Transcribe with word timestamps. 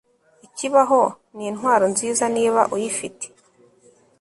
Ikibaho 0.45 1.01
nintwaro 1.35 1.85
nziza 1.93 2.25
niba 2.35 2.61
uyifite 2.75 3.25